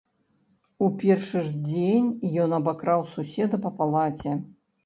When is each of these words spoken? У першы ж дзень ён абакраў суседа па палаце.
У 0.85 0.87
першы 1.03 1.43
ж 1.49 1.53
дзень 1.67 2.09
ён 2.47 2.57
абакраў 2.61 3.07
суседа 3.15 3.63
па 3.67 3.75
палаце. 3.83 4.31